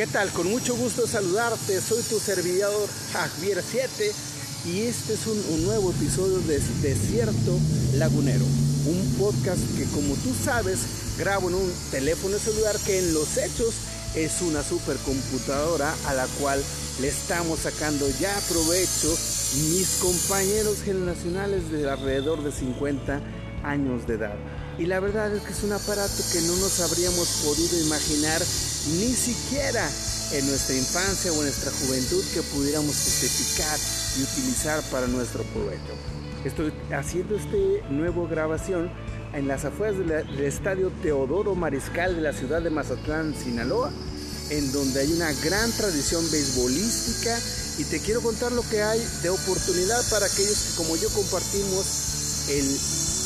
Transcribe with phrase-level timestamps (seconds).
[0.00, 0.30] ¿Qué tal?
[0.30, 1.78] Con mucho gusto saludarte.
[1.78, 4.10] Soy tu servidor Javier 7
[4.64, 7.58] y este es un, nuevo episodio de Desierto
[7.96, 8.46] Lagunero.
[8.86, 10.78] Un podcast que como tú sabes
[11.18, 13.74] grabo en un teléfono celular que en los hechos
[14.14, 16.64] es una supercomputadora a la cual
[17.02, 19.14] le estamos sacando ya provecho
[19.68, 23.20] mis compañeros generacionales de alrededor de 50
[23.64, 24.36] años de edad.
[24.78, 28.40] Y la verdad es que es un aparato que no nos habríamos podido imaginar
[28.88, 29.88] ni siquiera
[30.32, 33.78] en nuestra infancia o en nuestra juventud que pudiéramos justificar
[34.18, 35.94] y utilizar para nuestro provecho.
[36.44, 38.90] Estoy haciendo esta nueva grabación
[39.34, 43.90] en las afueras del estadio Teodoro Mariscal de la ciudad de Mazatlán, Sinaloa,
[44.48, 47.38] en donde hay una gran tradición beisbolística
[47.78, 52.48] y te quiero contar lo que hay de oportunidad para aquellos que como yo compartimos
[52.48, 52.78] el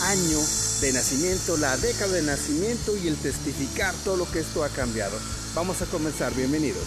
[0.03, 0.39] año
[0.81, 5.17] de nacimiento, la década de nacimiento y el testificar todo lo que esto ha cambiado.
[5.55, 6.83] Vamos a comenzar, bienvenidos.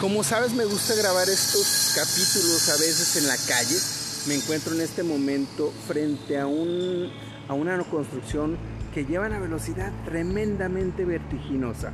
[0.00, 3.78] Como sabes, me gusta grabar estos capítulos a veces en la calle.
[4.26, 7.12] Me encuentro en este momento frente a, un,
[7.46, 8.58] a una construcción
[8.92, 11.92] que lleva una velocidad tremendamente vertiginosa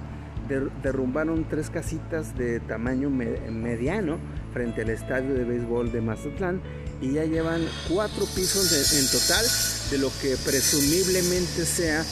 [0.82, 4.18] derrumbaron tres casitas de tamaño mediano
[4.52, 6.60] frente al estadio de béisbol de Mazatlán
[7.00, 9.46] y ya llevan cuatro pisos en total
[9.90, 12.04] de lo que presumiblemente sea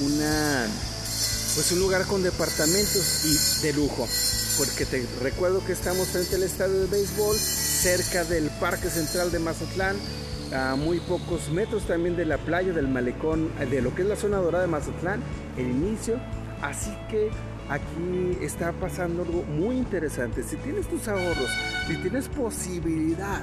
[0.00, 0.66] una
[1.56, 4.06] pues un lugar con departamentos y de lujo.
[4.58, 9.38] Porque te recuerdo que estamos frente al estadio de béisbol cerca del parque central de
[9.38, 9.96] Mazatlán
[10.54, 14.16] a muy pocos metros también de la playa del malecón de lo que es la
[14.16, 15.22] zona dorada de Mazatlán
[15.56, 16.20] el inicio.
[16.60, 17.30] Así que
[17.68, 20.42] aquí está pasando algo muy interesante.
[20.42, 21.50] Si tienes tus ahorros,
[21.88, 23.42] si tienes posibilidad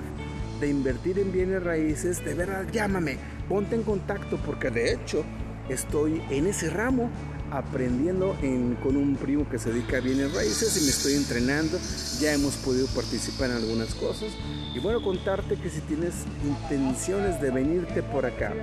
[0.60, 3.18] de invertir en bienes raíces, de verdad llámame,
[3.50, 5.24] ponte en contacto porque de hecho
[5.70, 7.10] estoy en ese ramo
[7.52, 8.36] aprendiendo
[8.82, 11.78] con un primo que se dedica a bienes raíces y me estoy entrenando.
[12.20, 14.30] Ya hemos podido participar en algunas cosas.
[14.74, 16.14] Y bueno, contarte que si tienes
[16.44, 18.54] intenciones de venirte por acá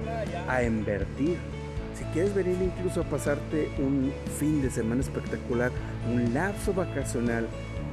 [0.48, 1.38] a invertir,
[2.12, 5.70] quieres venir incluso a pasarte un fin de semana espectacular,
[6.10, 7.46] un lapso vacacional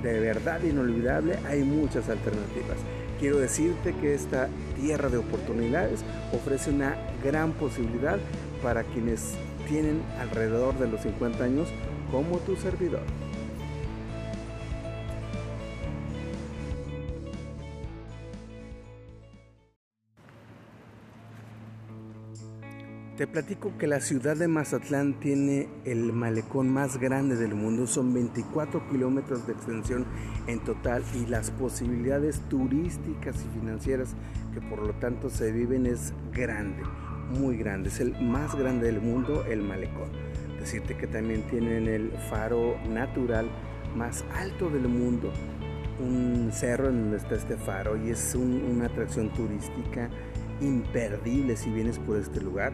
[0.04, 2.78] de verdad inolvidable, hay muchas alternativas.
[3.20, 4.48] Quiero decirte que esta
[4.80, 8.20] tierra de oportunidades ofrece una gran posibilidad
[8.62, 9.34] para quienes
[9.68, 11.68] tienen alrededor de los 50 años
[12.12, 13.02] como tu servidor.
[23.18, 28.14] Te platico que la ciudad de Mazatlán tiene el malecón más grande del mundo, son
[28.14, 30.06] 24 kilómetros de extensión
[30.46, 34.14] en total y las posibilidades turísticas y financieras
[34.54, 36.84] que por lo tanto se viven es grande,
[37.32, 40.12] muy grande, es el más grande del mundo el malecón.
[40.60, 43.50] Decirte que también tienen el faro natural
[43.96, 45.34] más alto del mundo,
[46.00, 50.08] un cerro en donde está este faro y es una atracción turística
[50.62, 52.74] imperdible si vienes por este lugar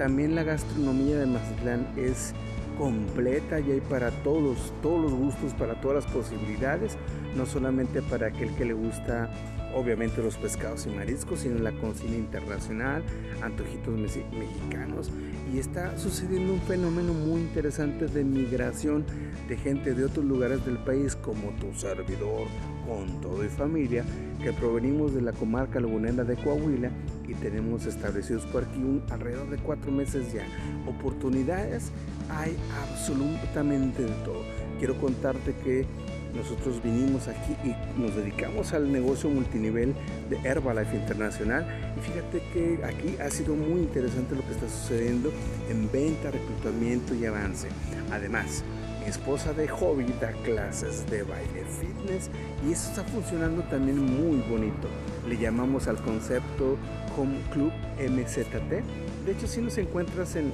[0.00, 2.32] también la gastronomía de Mazatlán es
[2.78, 6.96] completa y hay para todos, todos los gustos, para todas las posibilidades,
[7.36, 9.28] no solamente para aquel que le gusta
[9.74, 13.02] obviamente los pescados y mariscos, sino la cocina internacional,
[13.42, 15.10] antojitos mexicanos.
[15.52, 19.04] Y está sucediendo un fenómeno muy interesante de migración
[19.50, 22.46] de gente de otros lugares del país, como tu servidor,
[22.86, 24.02] con todo y familia,
[24.42, 26.90] que provenimos de la comarca lagunera de Coahuila
[27.30, 30.46] y tenemos establecidos por aquí un, alrededor de cuatro meses ya.
[30.86, 31.90] Oportunidades
[32.28, 34.42] hay absolutamente de todo.
[34.78, 35.86] Quiero contarte que
[36.34, 39.94] nosotros vinimos aquí y nos dedicamos al negocio multinivel
[40.28, 45.32] de Herbalife Internacional y fíjate que aquí ha sido muy interesante lo que está sucediendo
[45.68, 47.68] en venta, reclutamiento y avance.
[48.12, 48.64] Además,
[49.06, 52.30] esposa de hobby da clases de baile fitness
[52.66, 54.88] y eso está funcionando también muy bonito.
[55.28, 56.76] Le llamamos al concepto
[57.16, 58.84] Home Club MZT.
[59.24, 60.50] De hecho, si nos encuentras en,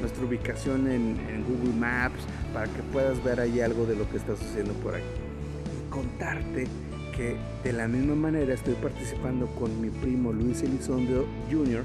[0.00, 2.20] nuestra ubicación en, Google Maps
[2.52, 5.04] para que puedas ver ahí algo de lo que está sucediendo por aquí.
[5.86, 6.66] Y contarte
[7.16, 11.82] que de la misma manera estoy participando con mi primo Luis Elizondo Jr.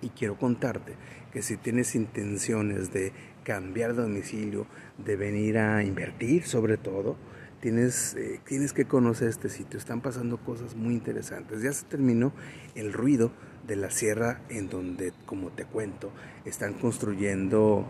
[0.00, 0.94] Y quiero contarte
[1.32, 3.12] que si tienes intenciones de
[3.44, 4.66] cambiar domicilio,
[4.98, 7.16] de venir a invertir sobre todo,
[7.60, 9.78] tienes, eh, tienes que conocer este sitio.
[9.78, 11.62] Están pasando cosas muy interesantes.
[11.62, 12.32] Ya se terminó
[12.74, 13.32] el ruido
[13.66, 16.10] de la sierra en donde, como te cuento,
[16.44, 17.86] están construyendo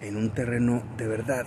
[0.00, 1.46] en un terreno de verdad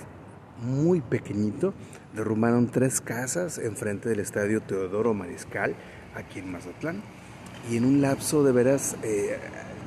[0.62, 1.74] muy pequeñito.
[2.16, 5.76] Derrumbaron tres casas enfrente del estadio Teodoro Mariscal,
[6.16, 7.02] aquí en Mazatlán.
[7.70, 9.38] Y en un lapso de veras, eh,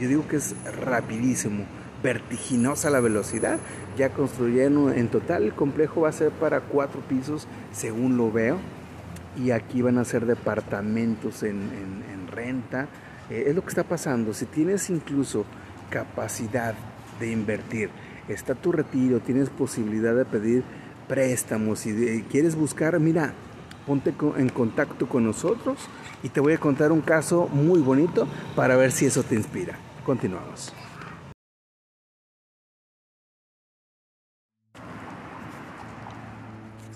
[0.01, 0.55] yo digo que es
[0.85, 1.65] rapidísimo,
[2.03, 3.59] vertiginosa la velocidad.
[3.97, 8.59] Ya construyeron en total, el complejo va a ser para cuatro pisos, según lo veo.
[9.37, 11.99] Y aquí van a ser departamentos en,
[12.31, 12.89] renta.
[13.31, 14.33] Eh, es lo que está pasando.
[14.35, 15.45] Si tienes incluso
[15.91, 16.75] capacidad
[17.21, 17.91] de invertir,
[18.29, 20.63] está tu retiro, tienes posibilidad de pedir
[21.09, 23.33] préstamos y quieres buscar, mira,
[23.87, 25.79] ponte en contacto con nosotros
[26.23, 29.79] y te voy a contar un caso muy bonito para ver si eso te inspira.
[30.05, 30.75] Continuamos.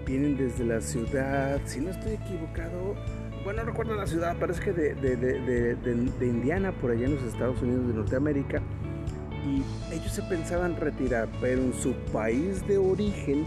[0.04, 2.94] vienen desde la ciudad, si no estoy equivocado,
[3.44, 7.60] bueno, no recuerdo la ciudad, parece que de, de, Indiana, por allá en los Estados
[7.62, 8.62] Unidos de Norteamérica,
[9.46, 9.62] y
[9.94, 13.44] ellos se pensaban retirar, pero en su país de origen,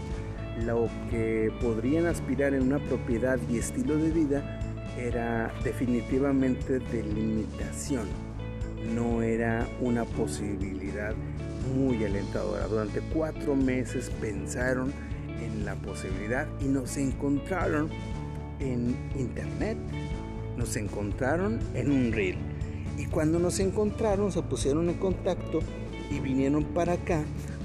[0.64, 4.60] lo que podrían aspirar en una propiedad y estilo de vida
[4.98, 8.06] era definitivamente de limitación,
[8.94, 11.14] no era una posibilidad
[11.74, 12.66] muy alentadora.
[12.66, 14.92] Durante cuatro meses pensaron
[15.42, 17.90] en la posibilidad y nos encontraron
[18.60, 19.76] en internet,
[20.56, 22.38] nos encontraron en un reel.
[22.96, 25.60] Y cuando nos encontraron se pusieron en contacto
[26.10, 27.22] y vinieron para acá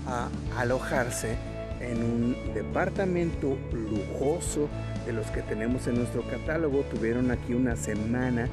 [0.07, 1.35] a alojarse
[1.79, 4.69] en un departamento lujoso
[5.05, 6.81] de los que tenemos en nuestro catálogo.
[6.83, 8.47] Tuvieron aquí una semana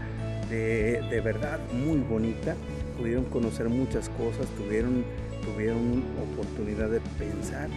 [0.49, 2.55] de, de verdad muy bonita.
[2.97, 5.05] Pudieron conocer muchas cosas, tuvieron,
[5.45, 6.03] tuvieron
[6.33, 7.69] oportunidad de pensar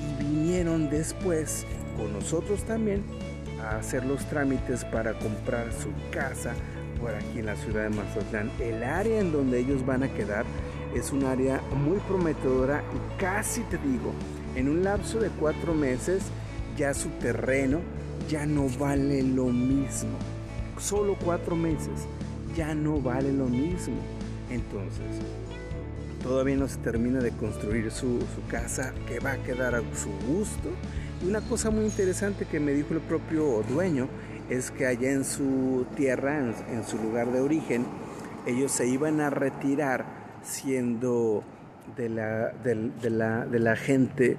[0.00, 1.64] y vinieron después
[1.96, 3.02] con nosotros también
[3.62, 6.52] a hacer los trámites para comprar su casa
[7.00, 8.50] por aquí en la ciudad de Mazatlán.
[8.60, 10.44] El área en donde ellos van a quedar
[10.96, 14.12] es un área muy prometedora y casi te digo,
[14.54, 16.22] en un lapso de cuatro meses
[16.76, 17.80] ya su terreno
[18.28, 20.16] ya no vale lo mismo.
[20.78, 22.06] Solo cuatro meses
[22.56, 23.96] ya no vale lo mismo.
[24.50, 25.04] Entonces,
[26.22, 30.70] todavía no se termina de construir su, casa que va a quedar a su gusto.
[31.22, 34.08] Y una cosa muy interesante que me dijo el propio dueño
[34.50, 37.86] es que allá en su tierra, en, su lugar de origen,
[38.46, 41.44] ellos se iban a retirar siendo
[41.96, 44.36] de la, de, la, de la gente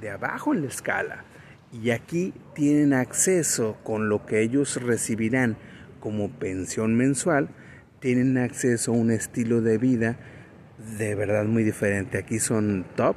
[0.00, 1.24] de abajo en la escala.
[1.72, 5.56] Y aquí tienen acceso con lo que ellos recibirán
[6.00, 7.48] como pensión mensual,
[8.00, 10.18] tienen acceso a un estilo de vida
[10.98, 12.18] de verdad muy diferente.
[12.18, 13.16] Aquí son top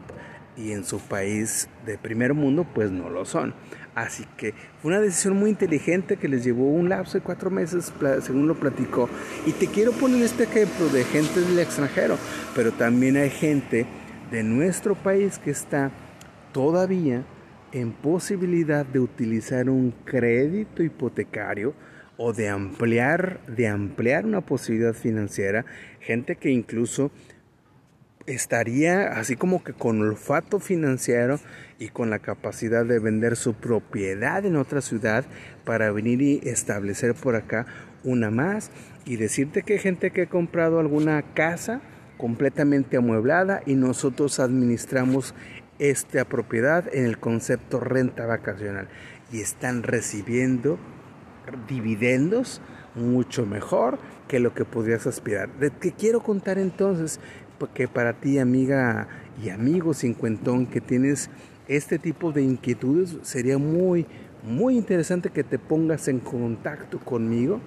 [0.58, 3.54] y en su país de primer mundo pues no lo son.
[3.96, 7.92] Así que fue una decisión muy inteligente que les llevó un lapso de cuatro meses,
[8.22, 9.10] según lo platicó.
[9.46, 12.18] Y te quiero poner este ejemplo de gente del extranjero,
[12.56, 13.86] pero también hay gente
[14.32, 15.92] de nuestro país que está
[16.52, 17.24] todavía
[17.72, 21.74] en posibilidad de utilizar un crédito hipotecario
[22.18, 25.66] o de ampliar, de ampliar una posibilidad financiera,
[26.00, 27.12] gente que incluso
[28.28, 31.40] estaría así como que con olfato financiero
[31.80, 35.26] y con la capacidad de vender su propiedad en otra ciudad
[35.66, 37.66] para venir y establecer por acá
[38.04, 38.70] una más
[39.06, 41.82] y decirte que hay gente que ha comprado alguna casa
[42.18, 45.34] completamente amueblada y nosotros administramos
[45.80, 48.90] esta propiedad en el concepto renta vacacional
[49.32, 50.78] y están recibiendo
[51.68, 52.62] dividendos
[52.96, 55.50] mucho mejor que lo que podrías aspirar.
[55.60, 57.20] ¿De qué quiero contar entonces?
[57.74, 59.08] Que para ti, amiga
[59.44, 61.30] y amigo cincuentón, que tienes
[61.68, 64.06] este tipo de inquietudes, sería muy,
[64.44, 67.60] muy interesante que te pongas en contacto conmigo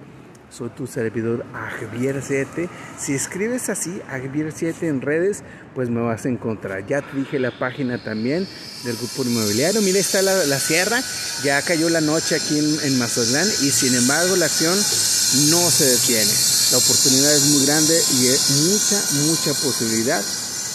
[0.51, 2.67] Soy tu servidor Agbier7.
[2.99, 5.43] Si escribes así, Agbier7 en redes,
[5.73, 6.85] pues me vas a encontrar.
[6.87, 8.45] Ya te dije la página también
[8.83, 9.81] del grupo inmobiliario.
[9.81, 11.01] Mira, está la, sierra.
[11.43, 16.31] Ya cayó la noche aquí en, en y sin embargo la acción no se detiene.
[16.71, 20.21] La oportunidad es muy grande y hay mucha, mucha posibilidad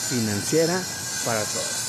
[0.08, 0.80] financiera
[1.24, 1.85] para todos.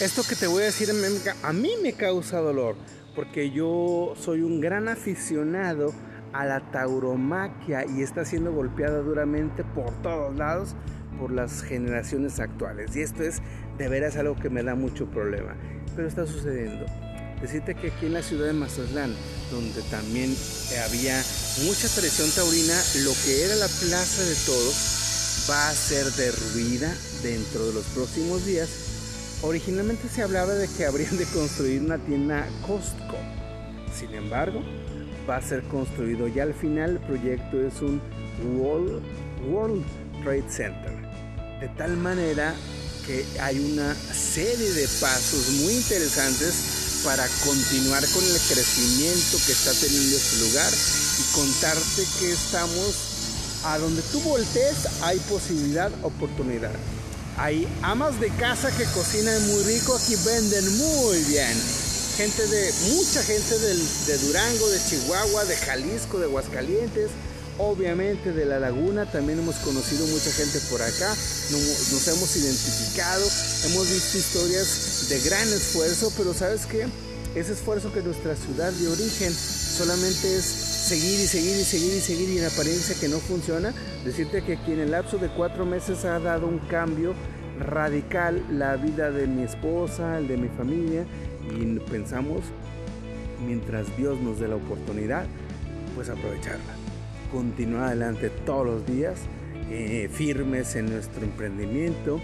[0.00, 2.74] Esto que te voy a decir a mí me causa dolor,
[3.14, 5.94] porque yo soy un gran aficionado
[6.32, 10.74] a la tauromaquia y está siendo golpeada duramente por todos lados
[11.20, 12.96] por las generaciones actuales.
[12.96, 13.40] Y esto es
[13.78, 15.54] de veras algo que me da mucho problema.
[15.94, 16.86] Pero está sucediendo.
[17.40, 19.14] Decirte que aquí en la ciudad de Mazatlán,
[19.52, 20.34] donde también
[20.84, 21.22] había
[21.64, 22.74] mucha tradición taurina,
[23.04, 28.44] lo que era la plaza de todos va a ser derruida dentro de los próximos
[28.44, 28.83] días
[29.46, 33.18] Originalmente se hablaba de que habrían de construir una tienda Costco.
[33.94, 34.62] Sin embargo,
[35.28, 38.00] va a ser construido y al final el proyecto es un
[38.56, 39.02] World,
[39.46, 39.84] World
[40.22, 40.92] Trade Center.
[41.60, 42.54] De tal manera
[43.06, 49.72] que hay una serie de pasos muy interesantes para continuar con el crecimiento que está
[49.72, 56.72] teniendo este lugar y contarte que estamos a donde tú voltees hay posibilidad, oportunidad.
[57.36, 61.56] Hay amas de casa que cocinan muy rico, aquí venden muy bien.
[62.16, 67.10] Gente de, mucha gente de Durango, de Chihuahua, de Jalisco, de Aguascalientes,
[67.58, 71.14] obviamente de la laguna, también hemos conocido mucha gente por acá,
[71.50, 73.26] nos, nos hemos identificado,
[73.64, 76.86] hemos visto historias de gran esfuerzo, pero ¿sabes qué?
[77.34, 82.00] Ese esfuerzo que nuestra ciudad de origen solamente es seguir y seguir y seguir y
[82.00, 83.72] seguir y en apariencia que no funciona,
[84.04, 87.14] decirte que aquí en el lapso de cuatro meses ha dado un cambio
[87.58, 91.06] radical la vida de mi esposa, el de mi familia
[91.50, 92.40] y pensamos,
[93.46, 95.24] mientras Dios nos dé la oportunidad,
[95.94, 96.74] pues aprovecharla.
[97.32, 99.20] Continuar adelante todos los días,
[99.70, 102.20] eh, firmes en nuestro emprendimiento,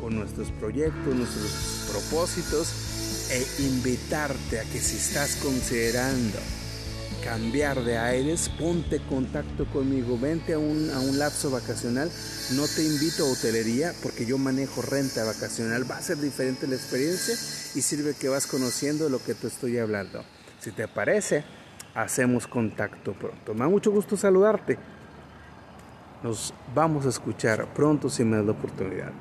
[0.00, 6.38] con nuestros proyectos, nuestros propósitos e invitarte a que si estás considerando
[7.22, 12.10] cambiar de aires, ponte contacto conmigo, vente a un, a un lapso vacacional.
[12.54, 15.90] No te invito a hotelería porque yo manejo renta vacacional.
[15.90, 17.34] Va a ser diferente la experiencia
[17.74, 20.24] y sirve que vas conociendo lo que te estoy hablando.
[20.60, 21.44] Si te parece,
[21.94, 23.54] hacemos contacto pronto.
[23.54, 24.78] Me da mucho gusto saludarte.
[26.22, 29.12] Nos vamos a escuchar pronto si me das la oportunidad.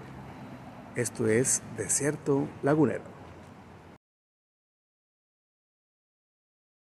[0.95, 3.16] Esto es Desierto Lagunero.